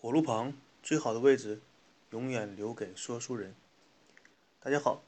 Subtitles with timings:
[0.00, 1.60] 火炉旁最好的位置，
[2.10, 3.52] 永远留给说书人。
[4.60, 5.02] 大家好，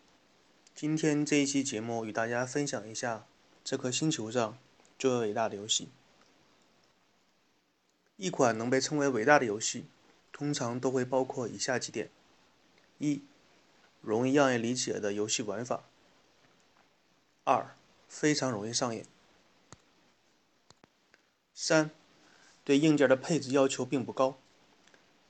[0.75, 3.25] 今天这一期节目与大家分享一下
[3.63, 4.59] 这颗星球上
[4.99, 5.91] 最伟大的游戏。
[8.17, 9.85] 一款能被称为伟大的游戏，
[10.33, 12.11] 通常都会包括以下几点：
[12.99, 13.23] 一、
[14.01, 15.85] 容易让人理解的游戏玩法；
[17.45, 17.77] 二、
[18.09, 19.05] 非常容易上瘾；
[21.55, 21.93] 三、
[22.65, 24.37] 对硬件的配置要求并不高。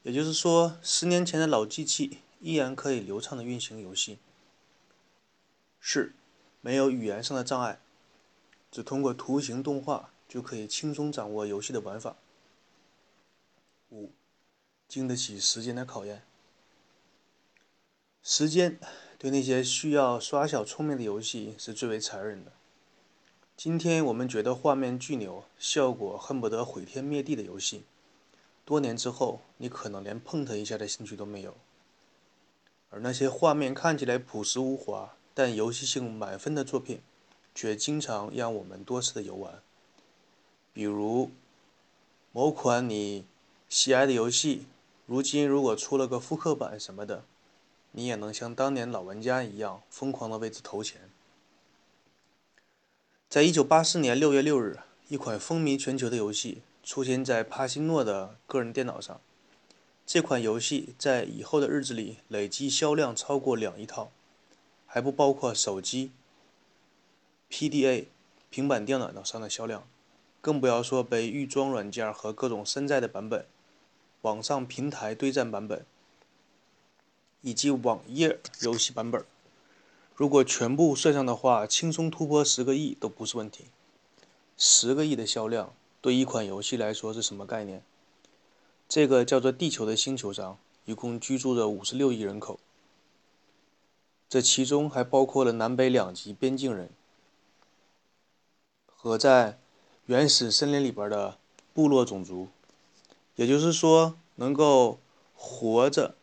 [0.02, 4.18] 也就是说，十年前的老机器依然可以流畅的运行游戏。
[5.78, 6.12] 四、
[6.60, 7.80] 没有语言上的障碍，
[8.70, 12.16] 只通过图形动画就可以轻松掌握游戏的玩法。
[13.90, 14.10] 五，
[14.88, 16.22] 经得起时间的考验。
[18.22, 18.78] 时间
[19.18, 22.52] 对那些需要耍小聪明的游戏是最为残忍的。
[23.56, 27.82] 今天我们觉得画面巨牛、效果恨不得毁天灭地的游戏，
[28.70, 31.56] 多年之后，你可能连碰它一下的兴趣都没有。
[32.90, 37.00] 而那些画面看起来朴实无华，但游戏性满分的作品，
[37.52, 39.60] 却经常让我们多次的游玩。
[40.72, 41.32] 比如，
[42.30, 43.24] 某款你。
[43.68, 44.66] 喜爱的游戏，
[45.06, 47.24] 如今如果出了个复刻版什么的，
[47.90, 51.10] 你也能像当年老玩家一样疯狂的为之投钱。
[53.28, 59.20] 在一九八四年六月六日，一款风靡全球的游戏出现在帕西诺的个人电脑上。
[60.04, 64.10] 这款游戏在以后的日子里累计销量超过两亿套，
[64.88, 66.10] 还不包括手机、
[67.48, 68.06] PDA、
[68.50, 69.86] 平板电脑上的销量，
[70.40, 73.46] 更不要说被预装软件和各种山寨的版本。
[74.22, 75.86] 网上平台对战版本
[77.42, 79.24] 以及网页游戏版本，
[80.16, 83.66] 如果全部算上的话，轻松突破十个亿都不是问题。
[84.56, 87.82] 十个亿的销量对一款游戏来说是什么概念？
[88.88, 92.58] 这个叫做地球的星球上，一共居住着五十六亿人口，
[94.28, 96.90] 这其中还包括了南北两极边境人
[98.86, 99.58] 和在
[100.06, 101.38] 原始森林里边的
[101.72, 102.48] 部落种族。
[103.36, 104.98] 也就是说，能够
[105.34, 106.14] 活着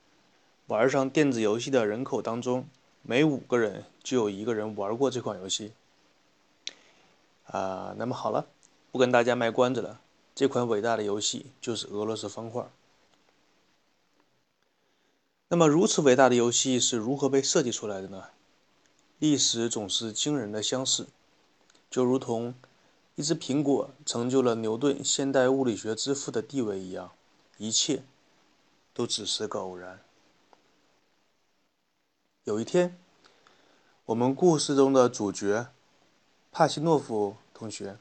[0.68, 2.68] 玩上电子游戏的人口当中，
[3.02, 5.72] 每五个人就有一个人玩过这款游戏。
[7.46, 8.46] 啊，那么好了，
[8.98, 10.02] 不跟大家卖关子了，
[10.34, 12.68] 这款伟大的游戏就是俄罗斯方块。
[15.50, 18.30] 那么，如此伟大的游戏是如何被设计出来的呢？
[19.20, 21.06] 历史总是惊人的相似，
[21.92, 22.56] 就如同。
[23.14, 27.12] 一只苹果成就了牛顿现代物理学之父的地位一样，
[27.58, 28.04] 一切
[28.96, 30.02] 都只是个偶然。
[32.46, 32.98] 有一天，
[34.06, 35.68] 我们故事中的主角
[36.52, 37.98] 帕西诺夫同学，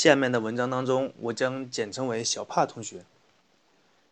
[0.00, 3.04] 下面的文章当中我将简称为小帕同学，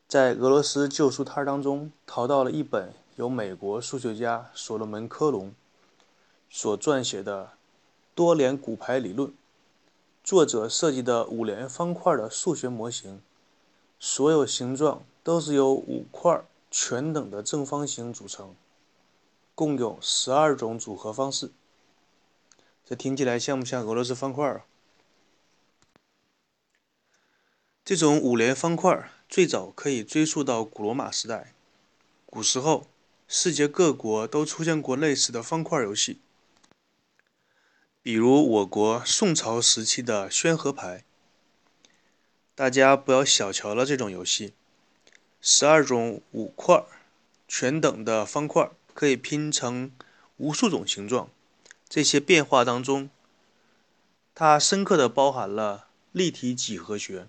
[0.08, 5.54] 在俄罗斯旧书摊当中淘到了一本由美国数学家所罗门·科隆
[6.50, 7.50] 所撰写的
[8.16, 9.32] 多连骨牌理论。
[10.24, 13.22] 作者设计的五连方块的数学模型，
[14.00, 18.56] 所有形状都是由五块全等的正方形组成，
[19.54, 21.52] 共有十二种组合方式。
[22.84, 24.64] 这听起来像不像俄罗斯方块啊？
[27.86, 31.54] 这种五连方块最早可以追溯到古罗马时代，
[32.24, 32.88] 古时候
[33.28, 36.18] 世界各国都出现过类似的方块游戏。
[38.02, 41.04] 比如我国宋朝时期的宣和牌，
[42.56, 44.54] 大家不要小瞧了这种游戏。
[45.40, 46.84] 十二种五块
[47.46, 49.92] 全等的方块可以拼成
[50.38, 51.30] 无数种形状，
[51.88, 53.08] 这些变化当中，
[54.34, 57.28] 它深刻的包含了立体几何学、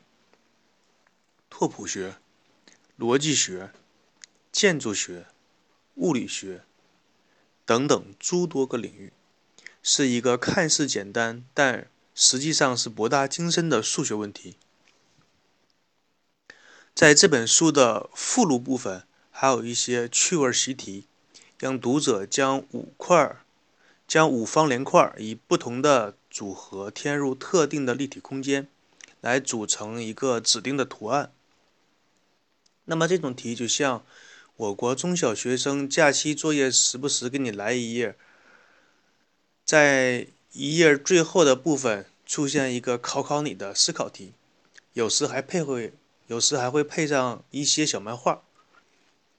[1.50, 2.16] 拓扑学、
[2.98, 3.72] 逻辑学、
[4.52, 5.28] 建筑学、
[5.96, 6.64] 物理学
[7.66, 9.14] 等等诸多个领域。
[9.84, 14.58] 是一个看似简单，但实际上是博大精深的数学问题。
[16.94, 21.06] 在这本书的附录部分，还有一些趣味习题，
[21.58, 23.38] 让读者将五块、
[24.06, 28.68] 将五方连块以不同的组合填入特定的立体空间，
[29.22, 31.32] 来组成一个指定的图案。
[32.90, 34.06] 那么这种题就像
[34.56, 38.16] 我国中小学生假期作业时不时给你来一页。
[39.66, 44.32] 在一页最后的部分出现一个考考你的思考题，
[44.94, 45.94] 有时还配会，
[46.28, 48.42] 有时还会配上一些小漫画，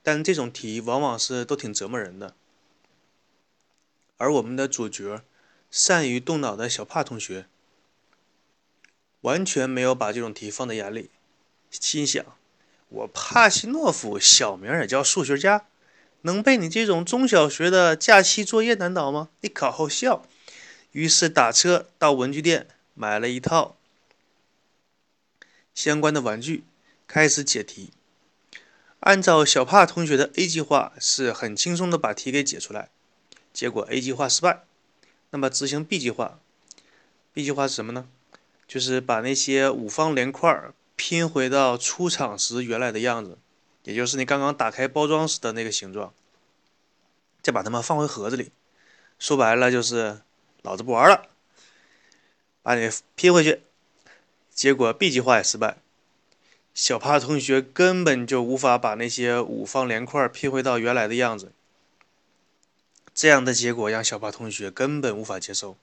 [0.03, 2.35] 但这种题往往是都挺折磨人的。
[4.19, 5.23] 而我们的主角，
[5.71, 7.47] 善于动脑的小帕同学，
[9.23, 11.11] 完全没有把这种题放在眼里，
[11.71, 12.37] 心想：
[12.89, 15.67] 我帕西诺夫小名也叫数学家，
[16.23, 19.29] 能被你这种中小学的假期作业难倒吗？
[19.41, 20.27] 你考后笑。
[20.93, 23.77] 于是打车到文具店买了一套
[25.75, 26.65] 相关的玩具，
[27.07, 27.91] 开始解题。
[29.01, 32.89] 按照小帕同学的 A 计划，是很轻松的把题给解出来。
[33.53, 34.65] 结果 A 计划失败，
[35.31, 36.41] 那么执行 B 计划。
[37.35, 38.09] B 计划是什么呢？
[38.67, 40.51] 就是把那些五方连块
[40.99, 43.39] 拼回到出厂时原来的样子，
[43.85, 46.13] 也就是你刚刚打开包装时的那个形状，
[47.41, 48.51] 再把它们放回盒子里。
[49.17, 50.23] 说白了就是
[50.63, 51.29] 老子不玩了，
[52.65, 53.63] 把你拼回去。
[54.53, 55.79] 结果 B 计划也失败。
[56.75, 61.53] 小帕同学根本就无法把那些五方连块拼回到原来的样子，
[63.15, 65.77] 这样的结果让小帕同学根本无法接受，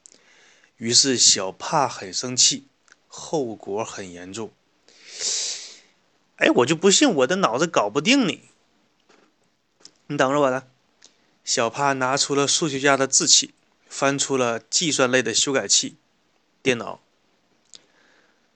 [0.76, 2.68] 于是小帕很生气，
[3.08, 4.52] 后果很严重。
[6.38, 8.50] 哎，我就不信我的脑子搞不定你！
[10.08, 10.68] 你等着我的。
[11.44, 13.54] 小帕拿出了数学家的志气，
[13.88, 15.96] 翻出了计算类的修改器——
[16.62, 17.00] 电脑。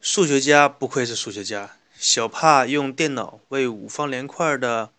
[0.01, 1.77] 数学家不愧是数学家。
[1.97, 4.91] 小帕用电脑为五方连块的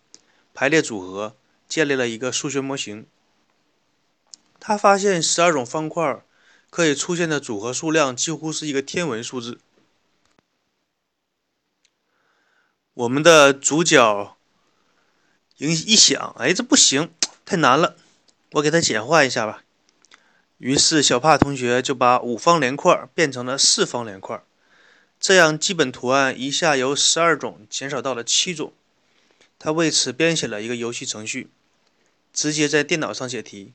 [0.53, 1.35] 排列组合
[1.67, 3.05] 建立了一个数学模型。
[4.59, 6.23] 他发现十二种方块
[6.69, 9.59] 可以出现的组合数量几乎是一个天文数字。
[12.93, 14.35] 我们的主角
[15.57, 17.09] 一一想，哎，这不行，
[17.45, 17.95] 太难了，
[18.51, 19.63] 我给它简化一下吧。
[20.57, 24.43] 于是小帕同学就把五方连块变成了四方连块。
[25.21, 28.73] 这样，基本图案一下由十二种减少到了七种。
[29.57, 31.49] 他为此编写了一个游戏程序，
[32.33, 33.71] 直接在电脑上解题。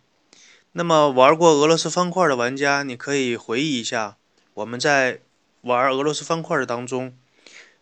[0.73, 4.19] 那么，玩过俄罗斯方块的玩家，你可以回忆一下，
[4.53, 5.21] 我们在
[5.63, 7.17] 玩俄罗斯方块的当中，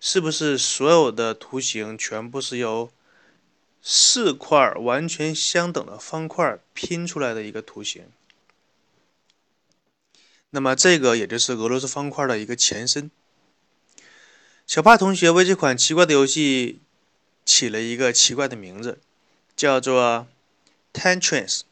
[0.06, 2.92] 是不是所有的图形全部是由
[3.80, 8.04] 四块完全相等的方块拼出来的一个图形？
[10.50, 13.10] 那么，这个也就是俄罗斯方块的一个前身。
[14.66, 16.80] 小帕同学为这款奇怪的游戏
[17.46, 18.98] 起了一个奇怪的名字，
[19.56, 20.26] 叫做
[20.92, 21.62] “Tetris”。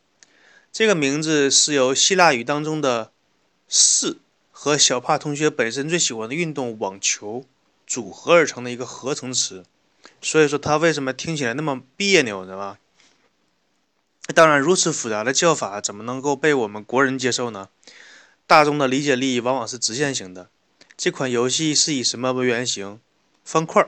[0.72, 3.12] 这个名字是由希腊语当中的
[3.68, 4.20] “四”
[4.50, 7.44] 和小帕同学本身最喜欢的运动网球
[7.92, 9.66] 组合而成的一个合成词。
[10.22, 12.78] 所以说，它为什么听起来那么别扭，对吧？
[14.34, 17.68] 当然，如此复杂的叫法怎么能够被我们国人接受呢？
[18.46, 20.48] 大众的理解力往往是直线型的。
[20.96, 22.98] 这款游戏是以什么为原型？
[23.44, 23.86] 方块。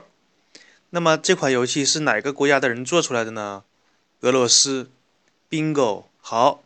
[0.91, 3.63] 那么这款游戏是哪个国家的人做出来的呢？
[4.21, 4.91] 俄罗斯。
[5.49, 6.03] Bingo。
[6.21, 6.63] 好，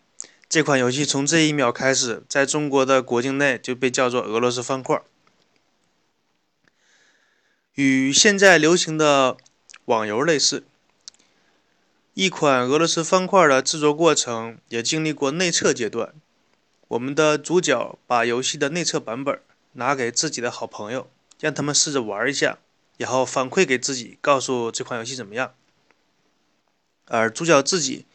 [0.50, 5.01] 这款游戏从这一秒开始，在中国的国境内就被叫做俄罗斯方块。
[7.80, 9.38] 与现在流行的
[9.86, 10.66] 网游类似，
[12.14, 16.14] 一款俄罗斯方块的制作过程也经历过内测阶段。
[16.90, 19.40] 我们的主角把游戏的内测版本。
[19.74, 21.10] 拿给自己的好朋友，
[21.40, 22.58] 让他们试着玩一下，
[22.98, 25.54] 然后反馈给自己，告诉这款游戏怎么样。
[27.06, 28.06] 而主角自己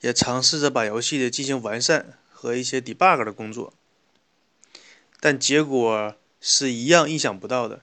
[0.00, 3.72] 也尝试着把游戏进行完善和一些 debug 的工作，
[5.20, 7.82] 但结果是一样意想不到的。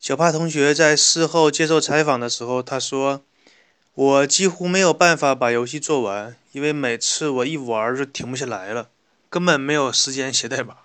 [0.00, 3.22] 小帕同学在事后接受采访的时候，他说
[3.94, 8.90] ：“我几乎没有办法把游戏做完，因为每次我一玩就停不下来了，
[9.28, 10.76] 根本没有时间写代码。”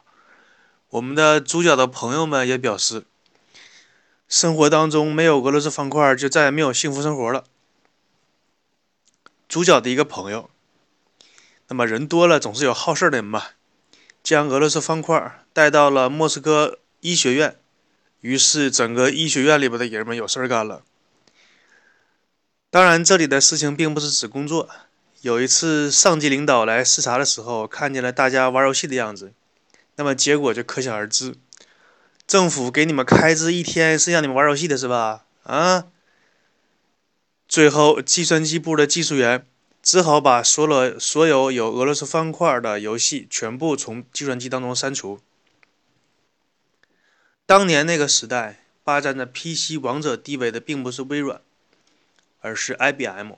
[0.89, 3.03] 我们的主角的朋友们也表示，
[4.27, 7.46] 生活当中没有俄罗斯方块，就再也没有幸福生活了。
[9.48, 10.50] 主角的一个朋友，
[11.67, 13.43] 那么人多了总是有好事的人嘛，
[14.24, 17.58] 将俄罗斯方块带到了莫斯科医学院，
[18.24, 20.82] 于是整个医学院里边的人们有事干了。
[22.70, 24.70] 当然，这里的事情并不是指工作。
[25.20, 29.34] 有一次，上级领导来视察的时候，看见了大家玩游戏的样子。
[29.98, 31.36] 那么结果就可想而知，
[32.25, 35.25] 政府给你们开支一天是让你们玩游戏的是吧？
[35.44, 35.88] 啊！
[37.46, 39.46] 最后计算机部的技术员
[39.84, 45.20] 只好把所有所有有俄罗斯方块的游戏全部从计算机当中删除。
[47.45, 51.41] 当年那个时代，霸占着 PC 王者地位的并不是微软，
[52.39, 53.33] 而是 IBM。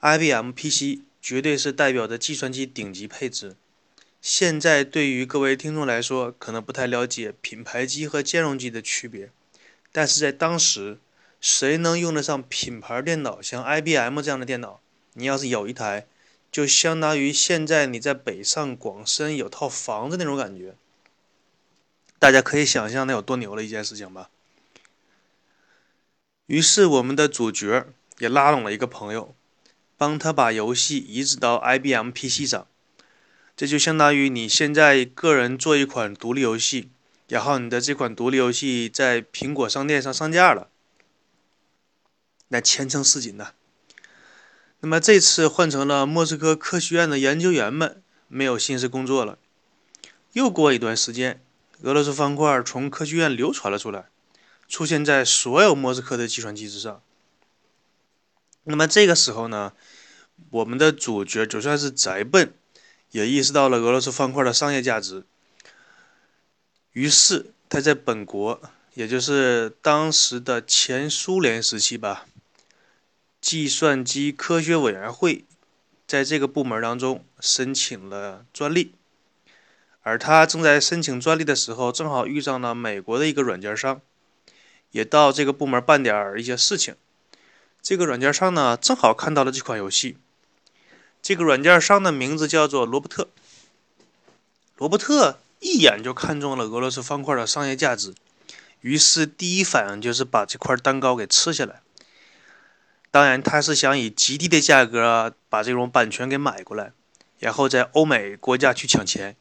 [0.00, 3.56] IBM PC 绝对是代表着计算机顶级配置。
[4.22, 9.30] 现在对于各位听众来说，可能不太了解品牌机和兼容机的区别，
[9.90, 10.98] 但是在当时，
[11.40, 13.42] 谁能用得上品牌电脑？
[13.42, 14.80] 像 IBM 这样的电脑，
[15.14, 16.06] 你要是有一台，
[16.52, 20.76] 就相当于现在你在北上广深有套房子那种感觉。
[22.20, 24.28] 大家可以想象那有多牛的一件事情吧。
[26.46, 27.86] 于是我们的主角
[28.18, 29.34] 也拉拢了一个朋友，
[29.96, 32.66] 帮他把游戏移植到 IBM PC 上。
[33.56, 36.90] 这就相当于你现在个人做一款独立游戏，
[37.28, 40.68] 然后你的这款独立游戏在苹果商店上上架了，
[42.48, 43.54] 那前程似锦呐。
[44.80, 49.38] 那么这次换成了莫斯科科学院的研究员们没有心思工作了。
[50.32, 51.42] 又过一段时间，
[51.82, 54.08] 俄罗斯方块从科学院流传了出来。
[54.68, 57.02] 出现在所有莫斯科的计算机之上。
[58.62, 59.72] 那么这个时候呢，
[60.50, 62.54] 我们的主角就算是再笨，
[63.10, 65.24] 也意识到了俄罗斯方块的商业价值。
[66.92, 68.62] 于是他在本国，
[68.94, 72.26] 也就是当时的前苏联时期吧，
[73.40, 75.44] 计算机科学委员会
[76.06, 78.94] 在这个部门当中申请了专利。
[80.02, 84.00] 而他正在申请专利的时候，正好遇上了美国的一个软件商。
[84.92, 86.96] 也到这个部门办点儿一些事情。
[87.80, 90.16] 这个软件商呢，正好看到了这款游戏。
[91.22, 93.28] 这个软件商的名字叫做罗伯特。
[94.76, 98.14] 罗伯特一眼就看中了俄罗斯方块的商业价值，
[98.80, 101.82] 于是第一反应就是把这块蛋糕给吃下来。
[103.12, 106.92] 当然，他是想以极低的价格把这种版权给买过来，
[107.38, 109.36] 然后在欧美国家去抢钱。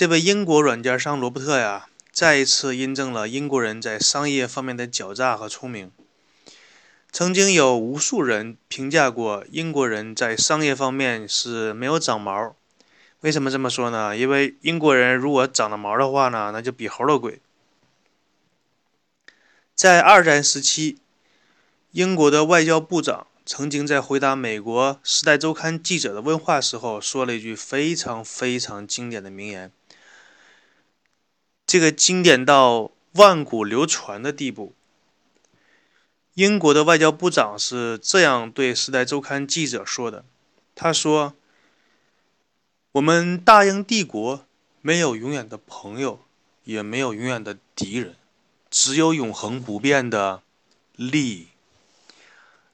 [0.00, 1.86] 这位英国软件商罗伯特呀。
[2.10, 5.92] 再一次印证了英国人在商业方面的狡诈和聪明。
[7.12, 12.56] 曾经有无数人评价过英国人在商业方面是没有长毛。
[13.20, 14.16] 为什么这么说呢？
[14.16, 17.42] 因为英国人如果长了毛的话呢，那就比猴都贵。
[19.74, 20.96] 在二战时期，
[21.90, 29.70] 英国的外交部长曾经在回答美国《时代周刊》记者的问话时候，说了一句非常非常经典的名言。
[31.70, 34.74] 这个经典到万古流传的地步。
[36.34, 40.24] 英国的外交部长是这样对《时代周刊》记者说的
[40.74, 41.34] ：“他说，
[42.90, 44.44] 我们大英帝国
[44.80, 46.18] 没有永远的朋友，
[46.64, 48.16] 也没有永远的敌人，
[48.68, 50.42] 只有永恒不变的
[50.96, 51.46] 利益。”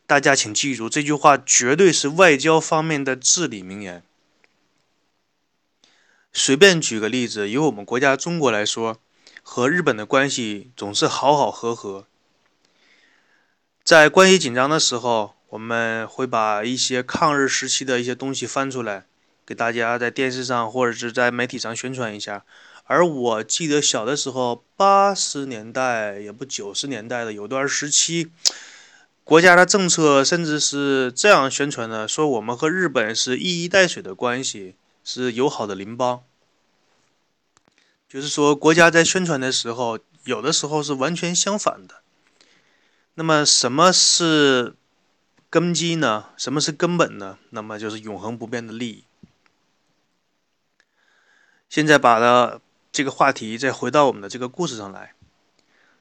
[0.08, 4.02] 大家请记住，这句话绝对是外交方面的至理名言。
[6.38, 8.98] 随便举个例子，以我们国家中国来说，
[9.42, 12.04] 和日本的关系总是好好和和。
[13.82, 19.06] 在关系紧张的时候，我们会把一些抗日时期的一些东西翻出来，
[19.46, 22.44] 给大家在电视上或者是在媒体上宣传一下。
[22.84, 28.30] 而我记得小的时候，八十年代也不九十年代的有段时期，
[29.24, 34.74] 国家的政策甚至是这样宣传的：说我们和日本是一衣带水的关系。
[35.08, 36.24] 是友好的邻邦，
[38.08, 42.02] 就是说，国家在宣传的时候，有的时候是完全相反的。
[43.14, 44.74] 那么，什么是
[45.48, 46.30] 根基呢？
[46.36, 47.38] 什么是根本呢？
[47.50, 49.04] 那么就是永恒不变的利益。
[51.68, 52.60] 现在把的
[52.90, 55.14] 这个话题再回到我们的这个故事上来，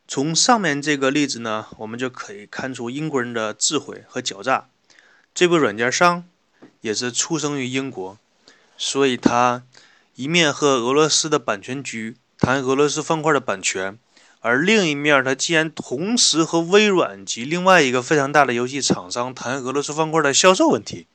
[0.07, 4.67] 从上面这个例子呢，我们就可以看出英国人的智慧和狡诈。
[5.35, 6.27] 这位软件商
[6.81, 8.17] 也是出生于英国。
[8.77, 9.63] 所以，他
[10.15, 13.97] 一面和俄罗斯的版权局谈俄罗斯方块的版权，
[14.39, 21.07] 而另一面，他竟然同时和微软及另外一个非常大的游戏厂商谈俄罗斯方块的销售问题。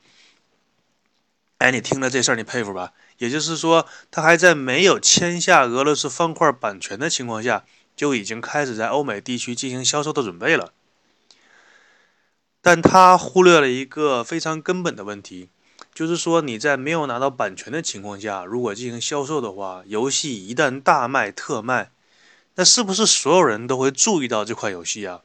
[1.59, 2.93] 哎，你听了这事儿，你佩服吧？
[3.19, 7.65] 也就是说，他还在没有签下俄罗斯方块版权的情况下，
[7.95, 10.73] 就已经开始在欧美地区进行销售的准备了。
[12.63, 15.51] 但他忽略了一个非常根本的问题。
[15.95, 21.91] 就是说，你在没有拿到版权的情况下，如果进行销售的话，游戏一旦大卖特卖，
[22.55, 25.23] 那是不是所有人都会注意到这款游戏啊？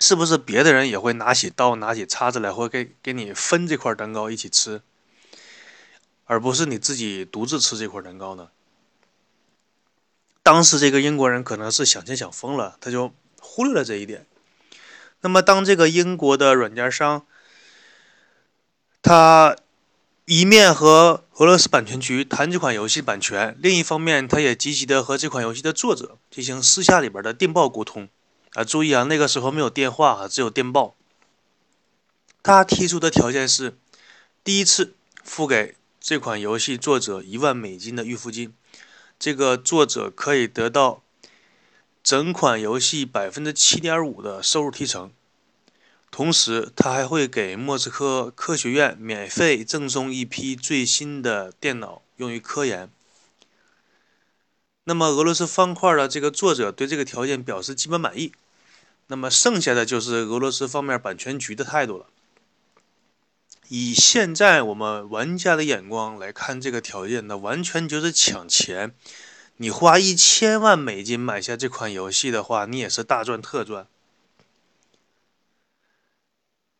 [0.00, 4.82] 是不是别的人也会拿起刀、拿起叉子来，会给给你分这块蛋糕一起吃，
[6.24, 8.48] 而不是你自己独自吃这块蛋糕呢？
[10.42, 14.26] 当时这个英国人可能是想钱想疯了，他就忽略了这一点。
[15.20, 17.24] 那么，当这个英国的软件商，
[19.02, 19.56] 他
[20.26, 28.08] 一面和俄罗斯版权局谈这款游戏版权，另一方面，他也积极的和这款游戏的作者进行私下里边的电报沟通。
[28.54, 30.94] 啊，注意啊，那个时候没有电话啊，只有电报。
[32.42, 33.76] 他提出的条件是：
[34.44, 34.94] 第一次
[35.24, 38.54] 付给这款游戏作者一万美金的预付金，
[39.18, 41.02] 这个作者可以得到
[42.04, 45.10] 整款游戏百分之七点五的收入提成。
[46.12, 52.90] 同时，他还会给莫斯科科学院免费赠送一批最新的电脑，用于科研。
[54.84, 58.32] 那么俄罗斯方块的这个作者对这个条件表示基本满意。
[59.06, 62.06] 那么剩下的就是俄罗斯方面版权局的态度了。
[63.68, 68.94] 以现在我们玩家的眼光来看，这个条件那完全就是抢钱。
[69.56, 73.86] 你花一千万美金买下这款游戏的话，你也是大赚特赚，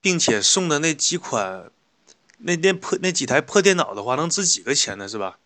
[0.02, 1.70] 并且送的那几款、
[2.38, 5.08] 那那破那几台破电脑的话，能值几个钱呢？
[5.08, 5.38] 是吧？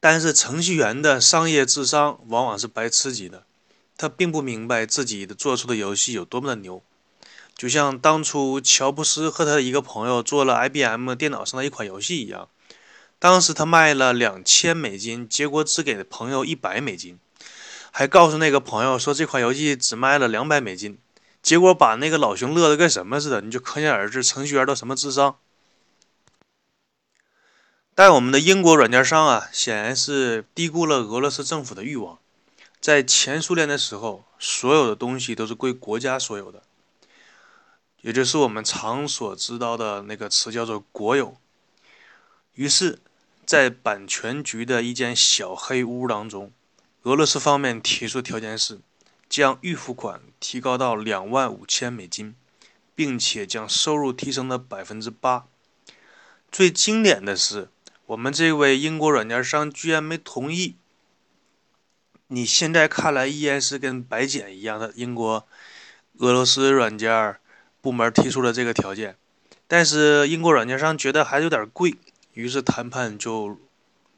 [0.00, 3.44] 但是程序员的商业智商往往是白痴级的，
[3.96, 6.82] 他并不明白自己的做出的游戏有多么的牛。
[7.54, 12.48] 就像当初乔布斯和他的一个朋友做了 IBM 电脑上的一款游戏一样。
[13.18, 17.18] 当时他卖了两千美金，结果只给朋友一百美金，
[17.90, 20.96] 还告诉那个朋友说这款游戏只卖了两百美金，
[21.42, 23.40] 结果把那个老熊乐得跟什么似的。
[23.40, 25.38] 你就可想而知，程序员都什么智商。
[27.94, 32.18] 但我们的英国软件商啊，显然是低估了俄罗斯政府的欲望。
[32.80, 36.62] 在前苏联的时候，所有的东西都是归国家所有的，
[38.02, 41.36] 也就是我们常所知道的那个词叫做国有。
[42.54, 43.00] 于是。
[43.46, 46.52] 在版权局的一间小黑屋当中，
[47.02, 48.78] 俄罗斯方面提出条件是
[49.30, 52.34] 将预付款提高到两万五千美金，
[52.96, 55.46] 并且将收入提升了百分之八。
[56.50, 57.68] 最经典的是，
[58.06, 60.74] 我们这位英国软件商居然没同意。
[62.26, 65.46] 你现在看来依然是跟白捡一样的英国
[66.18, 67.36] 俄罗斯软件
[67.80, 69.16] 部门提出了这个条件，
[69.68, 71.96] 但是英国软件商觉得还有点贵。
[72.34, 73.58] 于是谈判就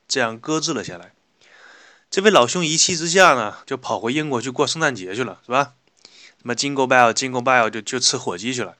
[0.09, 1.13] 这样搁置了下来。
[2.13, 5.73] 这位老兄一气之下呢，就跑回英国去过圣诞节去了，是吧？
[6.43, 8.77] 那么 Jingle Bell，Jingle Bell 就就吃火鸡去了。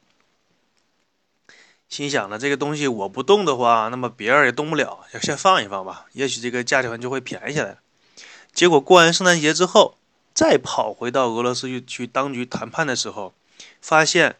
[1.89, 7.79] 心想呢，这个东西我不动的话，那么别人也动不了，要先放一放吧，也许这个价钱就会便宜下来。
[8.53, 9.97] 结果过完圣诞节之后，
[10.35, 13.33] 再跑回到俄罗斯去去当局谈判的时候，
[13.81, 14.37] 发现。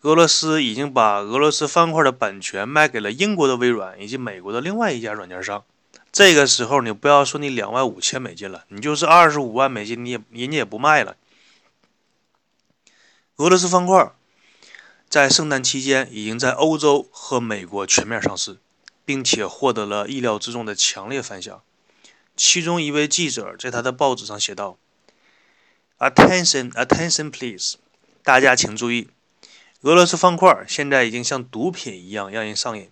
[0.00, 5.64] 俄罗斯已经把俄罗斯方块的版权卖给了英国的微软以及美国的另外一家软件商。
[6.12, 11.16] 这个时候，你不要说你两万五千美金了，你就是二十五万美金，你也人家也不卖了。
[13.36, 14.12] 俄罗斯方块
[15.08, 18.58] 在圣诞期间已经在欧洲和美国全面上市，
[19.04, 21.62] 并且获得了意料之中的强烈反响。
[22.36, 24.78] 其中一位记者在他的报纸上写道
[25.98, 27.76] ：“Attention, attention, please！
[28.22, 29.08] 大家请注意。”
[29.82, 32.90] 俄罗斯方块现在已经像毒品一样让人上瘾，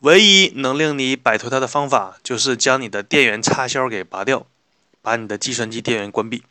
[0.00, 4.46] 唯一能令你摆脱它的方法就是将你的电源插销给拔掉，
[5.00, 6.44] 把你的计算机电源关闭。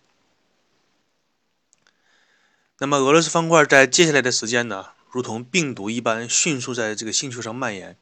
[2.79, 7.95] 那么，俄罗斯方块在接下来的时间呢，如同病毒一般迅速在这个星球上蔓延，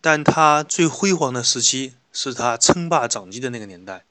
[0.00, 4.04] 但它最辉煌的时期是它称霸掌机的那个年代。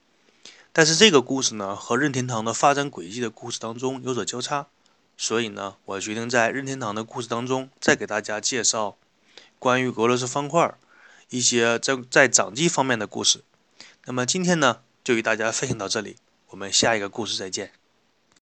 [0.72, 4.68] 但是这个故事呢，和任天堂的发展轨迹的故事当中有所交叉。
[5.18, 8.96] 所以呢，我决定在任天堂的故事当中，再给大家介绍
[9.60, 10.74] 关于俄罗斯方块
[11.30, 13.44] 一些在在掌机方面的故事。
[14.06, 16.16] 那么今天呢，就与大家分享到这里，
[16.48, 17.79] 我们下一个故事再见。